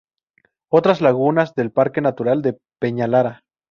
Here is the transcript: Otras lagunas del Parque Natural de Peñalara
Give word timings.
Otras 0.71 0.99
lagunas 0.99 1.53
del 1.53 1.69
Parque 1.71 2.01
Natural 2.01 2.41
de 2.41 2.57
Peñalara 2.79 3.43